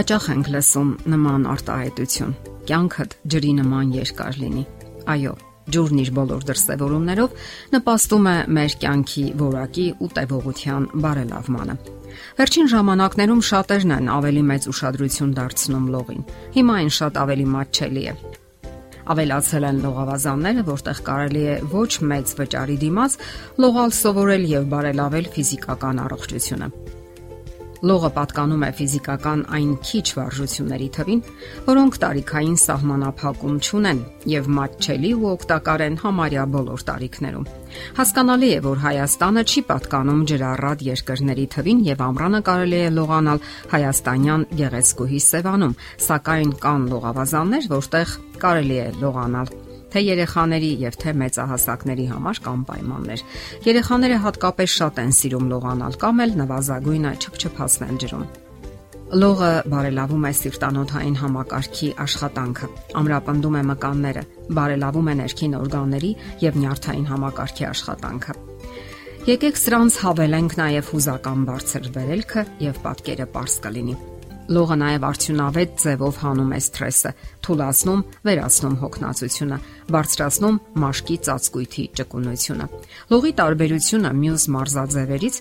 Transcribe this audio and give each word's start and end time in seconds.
Հաճախ 0.00 0.26
ենք 0.32 0.46
լսում 0.48 0.90
նման 1.12 1.42
արտահայտություն. 1.52 2.30
կյանքդ 2.68 3.14
ջրի 3.32 3.50
նման 3.56 3.88
երկար 3.92 4.36
լինի։ 4.40 4.62
Այո, 5.12 5.32
ջուրն 5.76 5.98
իր 6.00 6.10
բոլոր 6.16 6.46
դրսևորումներով 6.48 7.34
նպաստում 7.74 8.28
է 8.30 8.36
մեր 8.56 8.76
կյանքի 8.80 9.24
որակի 9.42 9.84
ու 10.00 10.08
տևողության 10.16 10.86
բարելավմանը։ 11.04 11.74
Վերջին 12.40 12.70
ժամանակներում 12.72 13.42
շատերն 13.50 13.92
են 13.98 14.08
ավելի 14.16 14.44
մեծ 14.48 14.68
ուշադրություն 14.72 15.34
դարձնում 15.36 15.90
լողին։ 15.92 16.24
Հիմա 16.56 16.78
այն 16.80 16.92
շատ 16.96 17.20
ավելի 17.20 17.46
մատչելի 17.60 18.04
է։ 18.08 18.14
Ավելացել 19.10 19.66
են 19.68 19.82
լողավազանները, 19.84 20.64
որտեղ 20.70 21.02
կարելի 21.10 21.44
է 21.44 21.58
ոչ 21.76 21.92
մեծ 22.08 22.32
վճարի 22.40 22.78
դիմաց 22.86 23.18
լողալ 23.60 23.94
սովորել 24.00 24.48
եւ 24.54 24.72
բարելավել 24.72 25.30
ֆիզիկական 25.36 26.02
առողջությունը։ 26.08 26.72
Լողը 27.80 28.08
պատկանում 28.12 28.64
է 28.66 28.68
ֆիզիկական 28.76 29.42
այն 29.56 29.70
քիչ 29.88 30.02
վարժությունների 30.16 30.88
թվին, 30.96 31.20
որոնք 31.68 31.94
տարիքային 32.02 32.58
սահմանափակում 32.60 33.54
չունեն 33.64 34.02
եւ 34.32 34.50
մատչելի 34.58 35.12
ու 35.16 35.30
օգտակար 35.30 35.84
են 35.86 35.96
համարյա 36.02 36.44
բոլոր 36.56 36.84
տարիքներում։ 36.90 37.48
Հասկանալի 38.00 38.50
է, 38.50 38.60
որ 38.68 38.84
Հայաստանը 38.84 39.46
չի 39.48 39.64
պատկանում 39.70 40.20
ջրառատ 40.28 40.84
երկրների 40.90 41.48
թվին 41.56 41.82
եւ 41.88 42.04
ամռանը 42.10 42.42
կարելի 42.50 42.80
է 42.84 42.92
լողանալ 43.00 43.42
հայաստանյան 43.72 44.46
գեղեցկուհի 44.60 45.24
Սևանում, 45.30 45.76
սակայն 46.10 46.54
կան 46.66 46.86
լողավազաններ, 46.92 47.72
որտեղ 47.80 48.16
կարելի 48.44 48.80
է 48.84 48.88
լողանալ 49.00 49.69
թե 49.90 50.02
երեխաների 50.06 50.70
եւ 50.84 50.98
թե 51.02 51.14
մեծահասակների 51.20 52.06
համար 52.10 52.40
կան 52.46 52.62
պայմաններ։ 52.70 53.24
Երեխաները 53.70 54.20
հատկապես 54.26 54.76
շատ 54.80 55.00
են 55.04 55.16
սիրում 55.20 55.50
լողանալ 55.54 55.98
կամ 56.04 56.22
էլ 56.26 56.36
նվազագույնը 56.40 57.12
չփչփացնել 57.20 57.98
ջրում։ 58.04 58.24
Լողը 59.10 59.50
բարելավում 59.66 60.26
է 60.28 60.30
սիրտանոթային 60.38 61.16
համակարգի 61.18 61.88
աշխատանքը, 62.04 62.68
ամրապնդում 63.00 63.56
է 63.58 63.62
մկանները, 63.70 64.22
բարելավում 64.54 65.10
է 65.10 65.14
ներքին 65.20 65.56
օրգանների 65.58 66.12
եւ 66.44 66.60
նյարդային 66.62 67.08
համակարգի 67.10 67.66
աշխատանքը։ 67.70 68.36
Եկեք 69.30 69.58
սրանց 69.60 69.98
հավելենք 70.04 70.56
նաև 70.62 70.94
հուզական 70.94 71.42
բարձր 71.50 71.90
վերելքը 71.98 72.46
եւ 72.70 72.80
պատկերը 72.86 73.26
པարս 73.34 73.58
կլինի։ 73.66 73.98
Լողը 74.50 74.76
նաև 74.80 75.04
արդյունավետ 75.06 75.74
ձևով 75.78 76.16
հանում 76.20 76.48
է 76.50 76.58
սթրեսը, 76.64 77.10
թուլացնում, 77.46 78.00
վերացնում 78.26 78.74
հոգնածությունը, 78.80 79.58
բարձրացնում 79.94 80.56
մաշկի 80.82 81.16
ծածկույթի 81.26 81.84
ճկունությունը։ 82.00 82.66
Լողի 83.14 83.32
տարբերությունը 83.40 84.10
մյուս 84.20 84.46
մարզաձևերից 84.56 85.38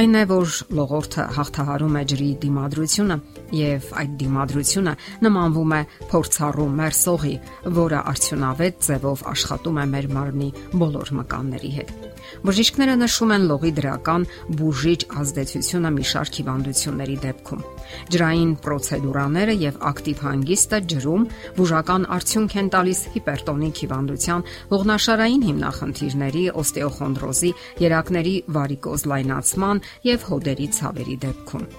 այն 0.00 0.16
է, 0.16 0.24
որ 0.32 0.56
լողորթը 0.80 1.26
հաղթահարում 1.36 2.00
է 2.00 2.02
ջրի 2.16 2.30
դիմադրությունը 2.46 3.16
եւ 3.60 3.92
այդ 4.00 4.16
դիմադրությունը 4.24 4.96
նմանվում 5.26 5.76
է 5.76 5.80
փորձառու 6.16 6.68
մերսողի, 6.80 7.36
որը 7.76 8.02
արդյունավետ 8.16 8.84
ձևով 8.88 9.24
աշխատում 9.36 9.80
է 9.84 9.86
մեր 9.96 10.12
մարմնի 10.16 10.50
բոլոր 10.80 11.14
մկանների 11.20 11.72
հետ։ 11.76 11.96
Բժիշկները 12.46 12.94
նշում 13.00 13.32
են 13.36 13.44
լողի 13.50 13.70
դրական 13.76 14.24
բուժիչ 14.58 15.00
ազդեցությունը 15.20 15.90
մի 15.96 16.06
շարք 16.10 16.38
հիվանդությունների 16.40 17.16
դեպքում։ 17.22 17.62
Ջրային 18.14 18.45
պրոցեդուրաները 18.64 19.54
եւ 19.62 19.78
ակտիվ 19.90 20.22
հանգիստը 20.26 20.80
ջրում 20.92 21.26
բուժական 21.58 22.08
արդյունք 22.16 22.56
են 22.62 22.70
տալիս 22.76 23.02
հիպերտոնիկ 23.16 23.82
հիվանդության, 23.84 24.46
ողնաշարային 24.76 25.46
հիմնախնդիրների, 25.50 26.44
օստեոխոնդրոզի, 26.64 27.52
երակների 27.86 28.36
վարիկոզ 28.56 29.06
լայնացման 29.12 29.84
եւ 30.14 30.28
հոդերի 30.32 30.72
ցավերի 30.80 31.22
դեպքում։ 31.26 31.70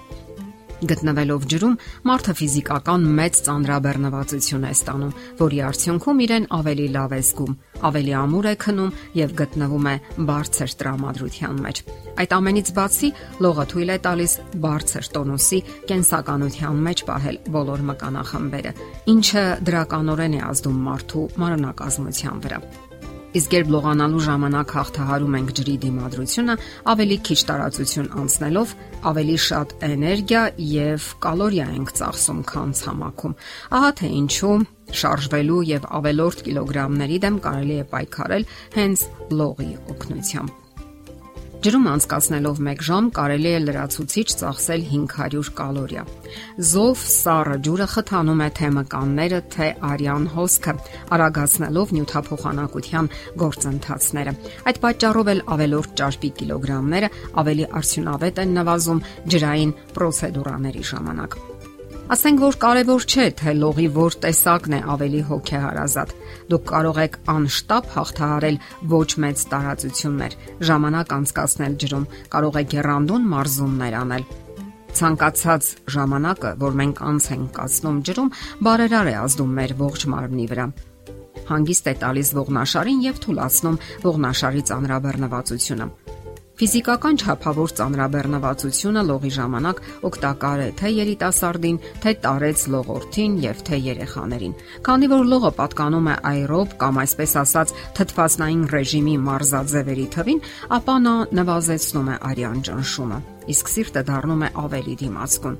Գտնվելով 0.78 1.46
ջրում, 1.50 1.72
մարդը 2.06 2.32
ֆիզիկական 2.38 3.06
մեծ 3.18 3.38
ծանրաբեռնվածություն 3.48 4.66
է 4.68 4.70
ստանում, 4.76 5.14
որի 5.40 5.58
արդյունքում 5.68 6.20
իրեն 6.22 6.46
ավելի 6.58 6.86
լավ 6.94 7.14
է 7.18 7.20
զգում, 7.28 7.56
ավելի 7.88 8.14
ամուր 8.18 8.46
է 8.46 8.54
քնում 8.62 8.94
եւ 9.18 9.34
գտնվում 9.42 9.88
է 9.90 9.94
բարձր 10.30 10.74
տրամադրության 10.78 11.62
մեջ։ 11.66 11.82
Այդ 12.18 12.34
ամենից 12.38 12.70
բացի, 12.78 13.10
լողը 13.42 13.64
թույլ 13.74 13.90
է 13.90 13.98
տալիս 14.06 14.32
բարձր 14.62 15.08
տոնուսի 15.18 15.60
կենսականության 15.90 16.84
մեջ 16.88 17.04
պահել 17.10 17.40
բոլոր 17.58 17.86
մկանախմբերը, 17.90 18.76
ինչը 19.14 19.46
դրականորեն 19.66 20.38
է 20.38 20.44
ազդում 20.52 20.84
մարդու 20.88 21.26
մարմնակազմության 21.42 22.46
վրա։ 22.46 22.62
Իսկ 23.36 23.54
երբ 23.58 23.70
լողանալու 23.74 24.20
ժամանակ 24.24 24.70
հաղթահարում 24.72 25.34
ենք 25.38 25.50
ջրի 25.58 25.72
դիմադրությունը, 25.82 26.54
ավելի 26.92 27.16
քիչ 27.28 27.36
տարածություն 27.50 28.06
անցնելով, 28.22 28.70
ավելի 29.10 29.34
շատ 29.44 29.74
էներգիա 29.88 30.44
եւ 30.68 31.08
կալորիա 31.26 31.66
ենք 31.76 31.92
ծախսում, 31.98 32.40
քան 32.48 32.72
ցամաքում։ 32.80 33.34
Ահա 33.78 33.90
թե 34.00 34.12
ինչու 34.22 34.54
շարժվելու 35.02 35.58
եւ 35.72 35.90
ավելորտ 35.98 36.46
կիլոգրամների 36.48 37.20
դեմ 37.26 37.36
կարելի 37.48 37.76
է 37.82 37.84
պայքարել 37.92 38.48
հենց 38.78 39.04
լողի 39.42 39.70
օգնությամբ։ 39.92 40.67
Ջրում 41.58 41.86
անցկացնելով 41.90 42.58
1 42.62 42.82
ժամ 42.86 43.06
կարելի 43.16 43.50
է 43.50 43.60
լրացուցիչ 43.64 44.26
ծախսել 44.40 44.84
500 44.90 45.48
կալորիա։ 45.58 46.04
Զով 46.68 47.02
սառը 47.14 47.56
ջուրը 47.66 47.88
խթանում 47.94 48.44
է 48.46 48.48
թե 48.60 48.70
մկանները, 48.76 49.40
թե 49.56 49.68
արյան 49.90 50.30
հոսքը, 50.36 50.76
արագացնելով 51.18 51.96
նյութափոխանակության 51.98 53.10
գործընթացները։ 53.42 54.38
Այդ 54.70 54.82
պատճառով 54.86 55.34
էլ 55.34 55.44
ավելորդ 55.58 55.98
ճարպի 55.98 56.34
կիլոգրամները 56.38 57.12
ավելի 57.42 57.70
արդյունավետ 57.82 58.42
են 58.46 58.58
նվազում 58.62 59.06
ջրային 59.34 59.78
պրոցեդուրաների 59.98 60.90
ժամանակ։ 60.94 61.40
Ասենք 62.08 62.40
որ 62.40 62.56
կարևոր 62.56 63.04
չէ 63.04 63.24
թե 63.36 63.52
լողի 63.58 63.86
որ 63.92 64.14
տեսակն 64.22 64.74
է 64.74 64.80
ավելի 64.94 65.18
հոգեհարազատ։ 65.28 66.14
Դուք 66.48 66.64
կարող 66.70 67.00
եք 67.02 67.18
անշտապ 67.34 67.90
հաղթահարել 67.96 68.56
ոչ 68.94 69.08
մեծ 69.24 69.42
տարածություններ, 69.52 70.36
ժամանակ 70.70 71.12
անցկացնել 71.18 71.76
ջրում, 71.84 72.08
կարող 72.32 72.58
եք 72.64 72.76
երանդուն 72.78 73.28
մարզումներ 73.34 73.98
անել։ 74.00 74.26
Ցանկացած 74.98 75.70
ժամանակը, 75.98 76.56
որ 76.64 76.80
մենք 76.80 77.06
անց 77.12 77.30
ենք 77.36 77.48
կացնում 77.60 78.02
ջրում, 78.08 78.34
բարերար 78.64 79.12
է 79.12 79.16
ազդում 79.28 79.56
մեր 79.60 79.80
ողջ 79.84 80.08
մարմնի 80.16 80.48
վրա 80.48 80.70
հանգիստ 81.48 81.86
է 81.88 81.94
տալիս 82.02 82.32
ողնաշարին 82.36 83.00
եւ 83.08 83.20
թուլացնում 83.24 83.80
ողնաշարի 84.04 84.62
ծանրաբեռնվածությունը։ 84.68 86.07
Ֆիզիկական 86.58 87.18
ճափավոր 87.22 87.72
ծանրաբեռնվածությունը 87.78 89.02
լողի 89.06 89.28
ժամանակ 89.36 89.82
օգտակար 90.08 90.62
է 90.64 90.66
թե 90.80 90.90
երիտասարդին, 90.90 91.78
թե 92.02 92.14
տարեց 92.24 92.64
լողորթին 92.74 93.36
եւ 93.44 93.60
թե 93.68 93.78
երեխաներին։ 93.84 94.56
Քանի 94.88 95.10
որ 95.14 95.30
լողը 95.34 95.52
պատկանում 95.60 96.10
է 96.10 96.16
աերոբ 96.32 96.74
կամ 96.82 97.00
այսպես 97.04 97.36
ասած 97.44 97.74
թթվածնային 98.00 98.66
ռեժիմի 98.74 99.16
մարզաձևերի 99.28 100.08
թվին, 100.18 100.44
ապա 100.82 100.98
նա 101.06 101.14
նվազեցնում 101.38 102.10
է 102.10 102.20
արյան 102.32 102.60
ճնշումը, 102.66 103.22
իսկ 103.54 103.74
սիրտը 103.78 104.06
դառնում 104.10 104.42
է 104.42 104.52
ավելի 104.66 105.00
դիմացկուն։ 105.06 105.58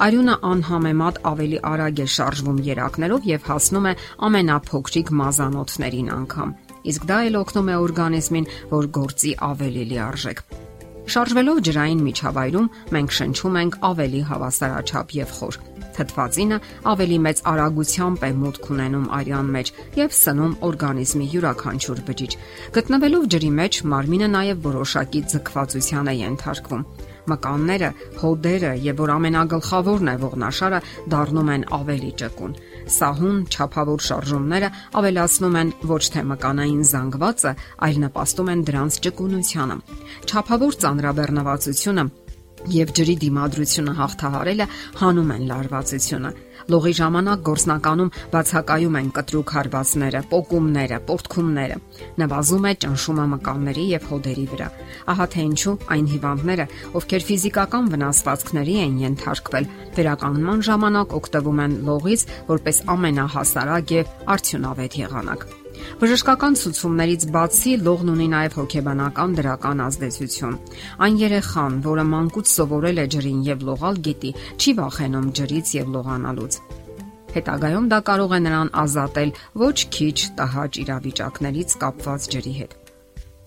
Արյունը 0.00 0.34
անհամեմատ 0.46 1.16
ավելի 1.26 1.58
արագ 1.74 2.06
է 2.06 2.10
շարժվում 2.14 2.64
երակներով 2.70 3.30
եւ 3.34 3.46
հասնում 3.50 3.88
է 3.90 3.98
ամենափոքրիկ 4.30 5.16
մազանոթներին 5.20 6.12
անգամ 6.14 6.54
իսկ 6.90 7.06
դա 7.10 7.18
էլ 7.28 7.38
օգնում 7.40 7.70
է 7.70 7.76
օրգանիզմին, 7.84 8.50
որ 8.70 8.90
գործի 9.00 9.32
ավելի 9.50 9.84
լիարժեք։ 9.90 10.44
Շարժվելով 11.10 11.58
ջրային 11.66 12.02
միջավայրում 12.06 12.70
մենք 12.94 13.14
շնչում 13.18 13.56
ենք 13.60 13.76
ավելի 13.90 14.20
հավասարաչափ 14.30 15.14
եւ 15.16 15.30
խոր։ 15.40 15.56
Թթվածինը 15.96 16.58
ավելի 16.90 17.18
մեծ 17.24 17.40
արագությամբ 17.50 18.22
է 18.24 18.30
մուտք 18.40 18.68
ունենում 18.74 19.08
արյան 19.18 19.48
մեջ 19.56 19.72
եւ 20.00 20.14
սնում 20.20 20.54
օրգանիզմի 20.70 21.26
յուրաքանչյուր 21.34 22.02
բջիջ։ 22.10 22.36
Գտնվելով 22.78 23.26
ջրի 23.34 23.50
մեջ 23.58 23.80
մարմինը 23.90 24.28
նաեւ 24.36 24.62
որոշակի 24.70 25.20
ձգվածության 25.34 26.10
է 26.10 26.14
ենթարկվում 26.20 26.86
մկանները, 27.30 27.90
հոդերը 28.20 28.72
եւ 28.86 29.00
որ 29.02 29.12
ամենագլխավորն 29.16 30.10
է 30.10 30.14
ողնաշարը 30.24 30.80
դառնում 31.14 31.50
են 31.54 31.66
ավելի 31.80 32.12
ճկուն։ 32.22 32.56
Սահուն 32.90 33.38
ճափավոր 33.54 34.02
շարժումները 34.06 34.68
ավելացնում 35.00 35.58
են 35.60 35.72
ոչ 35.90 36.02
թե 36.14 36.24
մկանային 36.30 36.82
զանգվածը, 36.90 37.52
այլ 37.86 38.00
նպաստում 38.04 38.50
են 38.54 38.64
դրանց 38.70 38.98
ճկունությանը։ 39.06 39.76
Ճափավոր 40.30 40.78
ծանրաբեռնվածությունը 40.84 42.04
եւ 42.74 42.90
ջրի 42.98 43.14
դիմադրությունը 43.24 43.92
հաղթահարելը 44.00 44.66
հանում 45.00 45.30
են 45.36 45.44
լարվածությունը։ 45.50 46.32
Լողի 46.70 46.92
ժամանակ 47.00 47.44
գործնականում 47.48 48.10
բացակայում 48.34 48.98
են 49.00 49.08
կտրուկ 49.16 49.52
հարվածները, 49.56 50.20
պոկումները, 50.30 50.98
պորտքումները։ 51.10 51.78
Նվազում 52.20 52.66
է 52.70 52.72
ճնշումը 52.84 53.26
մկանների 53.34 53.86
եւ 53.90 54.10
հոդերի 54.10 54.46
վրա։ 54.52 54.68
Ահա 55.14 55.26
թե 55.34 55.46
ինչու 55.50 55.76
այն 55.96 56.10
հիվանդները, 56.14 56.68
ովքեր 57.00 57.26
ֆիզիկական 57.30 57.90
վնասվածքների 57.94 58.76
են 58.84 59.00
ենթարկվել, 59.06 59.70
վերականգնման 60.00 60.66
ժամանակ 60.70 61.16
օգտվում 61.20 61.64
են 61.64 61.80
լողից 61.88 62.28
որպես 62.50 62.84
ամենահասարակ 62.96 63.96
եւ 64.00 64.14
արդյունավետ 64.36 65.02
եղանակ։ 65.06 65.59
Բժշկական 66.00 66.58
ցուցումներից 66.60 67.26
բացի 67.34 67.72
լողն 67.86 68.12
ունի 68.14 68.28
նաև 68.34 68.58
հոգեբանական 68.60 69.38
դրական 69.40 69.82
ազդեցություն։ 69.86 70.58
Այն 71.06 71.20
երեխան, 71.20 71.80
որը 71.86 72.04
մանկուց 72.10 72.52
սովորել 72.56 73.02
է 73.04 73.06
ջրին 73.14 73.40
եւ 73.50 73.64
լողալ, 73.70 74.02
գիտի, 74.10 74.34
չի 74.60 74.76
վախենում 74.80 75.32
ջրից 75.40 75.74
եւ 75.80 75.96
լողանալուց։ 75.96 76.60
Հետագայում 77.30 77.90
դա 77.90 77.98
կարող 78.10 78.32
է 78.34 78.40
նրան 78.46 78.70
ազատել 78.82 79.34
ոչ 79.62 79.76
քիչ 79.96 80.18
տհաճ 80.40 80.80
իրավիճակներից 80.84 81.76
կապված 81.84 82.30
ջրի 82.34 82.54
հետ։ 82.60 82.79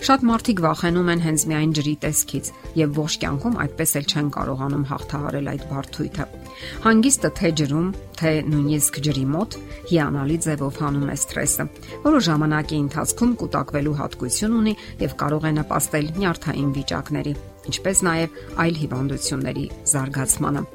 Շատ 0.03 0.23
մարդիկ 0.25 0.59
վախենում 0.63 1.09
են 1.13 1.21
հենց 1.23 1.43
միայն 1.47 1.73
ջրի 1.77 1.91
տեսքից 2.03 2.47
եւ 2.79 2.95
ողջ 2.97 3.15
կյանքում 3.23 3.57
այդպես 3.63 3.91
էլ 3.99 4.07
չեն 4.09 4.31
կարողանում 4.35 4.85
հաղթահարել 4.89 5.49
այդ 5.51 5.65
բարդույթը։ 5.69 6.25
Հանգիստը 6.83 7.29
թե 7.39 7.51
ջրում, 7.59 7.91
թե 8.19 8.31
նույնիսկ 8.49 8.99
ջրի 9.05 9.25
մոտ 9.33 9.57
հիանալի 9.91 10.37
ձևով 10.43 10.79
հանում 10.83 11.13
է 11.13 11.17
սթրեսը, 11.23 11.67
որը 12.03 12.19
ժամանակի 12.27 12.79
ընթացքում 12.83 13.35
կուտակվելու 13.43 13.95
հատկություն 14.01 14.57
ունի 14.59 14.73
եւ 15.03 15.15
կարող 15.23 15.47
է 15.47 15.53
նպաստել 15.61 16.11
նյարդային 16.23 16.73
վիճակների, 16.79 17.33
ինչպես 17.71 18.03
նաեւ 18.09 18.41
այլ 18.65 18.81
հիվանդությունների 18.83 19.65
զարգացմանը։ 19.93 20.65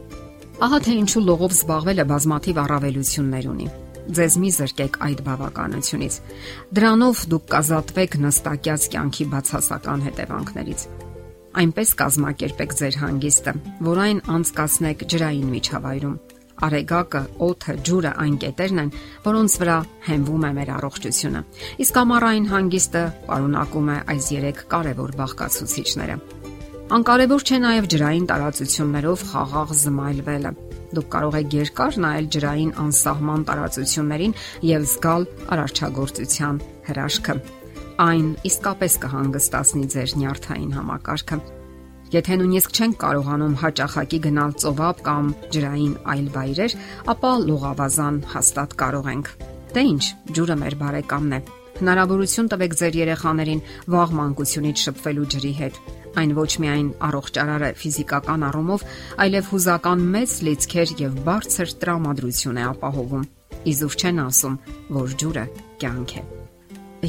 Ահա 0.58 0.78
թե 0.88 0.96
ինչու 1.04 1.26
լողով 1.28 1.52
զբաղվելը 1.58 2.08
բազմաթիվ 2.14 2.64
առավելություններ 2.64 3.52
ունի 3.52 3.68
ձեզ 4.16 4.36
մի 4.40 4.50
զրկեք 4.56 4.96
այդ 5.04 5.20
բավականությունից։ 5.26 6.14
Դրանով 6.78 7.20
դուք 7.32 7.44
կազատվեք 7.52 8.16
նստակյաց 8.24 8.86
կյանքի 8.94 9.26
բացասական 9.34 10.04
հետևանքներից։ 10.08 10.86
Այնպես 11.58 11.92
կազմակերպեք 11.98 12.74
ձեր 12.78 12.96
հանգիստը, 13.02 13.52
որ 13.88 14.00
այն 14.04 14.18
անցկացնեք 14.38 15.04
ջրային 15.12 15.48
միջավայրում։ 15.54 16.16
Արեգակը, 16.58 17.22
օդը, 17.46 17.74
ջուրը 17.86 18.12
այն 18.18 18.36
կետերն 18.42 18.80
են, 18.82 18.92
որոնց 19.28 19.56
վրա 19.62 19.76
հենվում 20.08 20.46
է 20.48 20.50
մեր 20.58 20.72
առողջությունը։ 20.78 21.42
Իսկ 21.84 22.00
ամառային 22.02 22.48
հանգիստը 22.52 23.02
պարունակում 23.28 23.90
է 23.94 23.98
այս 24.14 24.30
3 24.38 24.64
կարևոր 24.74 25.12
բաղկացուցիչները։ 25.22 26.16
Անկարևոր 26.98 27.42
չէ 27.44 27.58
նաև 27.68 27.90
ջրային 27.94 28.28
տարածություններով 28.32 29.24
խաղաղ 29.28 29.76
զմայլվելը 29.78 30.52
Դուք 30.96 31.08
կարող 31.12 31.34
եք 31.38 31.54
երկար 31.58 31.96
նայել 32.04 32.26
ջրային 32.34 32.72
անսահման 32.84 33.42
տարածություններին 33.48 34.34
եւ 34.68 34.86
զգալ 34.88 35.26
արարչագործության 35.54 36.60
հրաշքը։ 36.88 37.34
Այն 37.98 38.26
իսկապես 38.48 38.96
կհանգստացնի 39.02 39.84
ձեր 39.94 40.14
նյարդային 40.22 40.72
համակարգը։ 40.78 41.38
Եթե 42.08 42.36
նույնիսկ 42.40 42.70
չենք 42.78 42.94
կարողանում 43.02 43.56
հաճախակի 43.60 44.18
գնալ 44.24 44.52
ծովափ 44.62 45.02
կամ 45.04 45.26
ջրային 45.52 45.94
այլ 46.08 46.26
վայրեր, 46.38 46.76
ապա 47.12 47.32
լողավազան 47.44 48.20
հաստատ 48.32 48.76
կարող 48.80 49.10
ենք։ 49.12 49.32
Դե 49.76 49.82
ի՞նչ, 49.92 50.04
ջուրը 50.38 50.56
մեր 50.62 50.78
բարեկամն 50.80 51.36
է։ 51.36 51.40
Հնարավորություն 51.78 52.48
տվեք 52.54 52.78
ձեր 52.80 52.98
երեխաներին 53.02 53.64
վաղ 53.92 54.14
մանկությունից 54.22 54.86
շփվելու 54.88 55.28
ջրի 55.36 55.52
հետ 55.60 55.82
Այն 56.18 56.34
ոչ 56.38 56.50
միայն 56.64 56.88
առողջարար 57.08 57.64
է 57.68 57.70
ֆիզիկական 57.82 58.46
առումով, 58.48 58.84
այլև 59.24 59.50
հուզական 59.52 60.04
մեծ 60.14 60.36
լիցքեր 60.48 60.94
եւ 61.04 61.18
բարձր 61.28 61.74
տրամադրություն 61.82 62.58
է 62.58 62.64
ապահովում։ 62.72 63.26
Իզուր 63.68 63.98
չեն 63.98 64.22
ասում, 64.24 64.56
որ 64.98 65.16
ջուրը 65.20 65.44
կյանք 65.82 66.14
է։ 66.18 66.22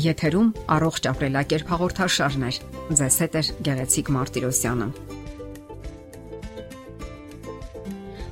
Եթերում 0.10 0.50
առողջ 0.76 1.08
ապրելակերպ 1.10 1.72
հաղորդաշարներ։ 1.74 2.60
Ձեզ 3.00 3.16
հետ 3.24 3.40
է 3.40 3.42
Գեղեցիկ 3.70 4.12
Մարտիրոսյանը։ 4.16 4.90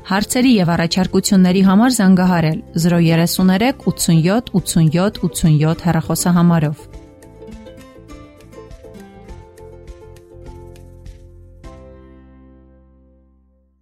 Հարցերի 0.08 0.52
եւ 0.56 0.69
առաջարկությունների 0.72 1.62
համար 1.68 1.96
զանգահարել 1.98 2.60
033 2.84 3.81
87 3.88 4.54
87 4.56 5.19
87 5.25 5.84
հեռախոսահամարով։ 5.88 6.86